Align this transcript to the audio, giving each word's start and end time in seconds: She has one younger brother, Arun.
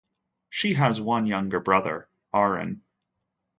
She 0.49 0.73
has 0.73 0.99
one 0.99 1.27
younger 1.27 1.59
brother, 1.59 2.09
Arun. 2.33 2.81